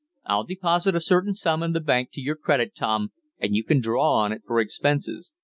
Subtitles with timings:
[0.25, 3.79] I'll deposit a certain sum in the bank to your credit, Tom, and you can
[3.79, 5.31] draw on it for expenses.